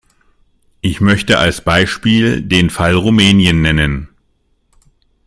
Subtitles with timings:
[0.81, 4.09] Ich möchte als Beispiel den Fall Rumänien nennen.